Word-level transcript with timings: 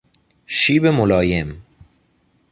شیب 0.45 0.85
ملایم 0.85 1.63